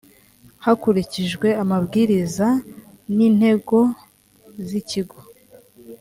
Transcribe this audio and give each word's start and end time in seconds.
hakurikijwe 0.63 1.47
amabwiriza 1.63 2.47
n 3.15 3.17
intego 3.27 3.79
z 4.67 4.69
ikigo 4.79 5.17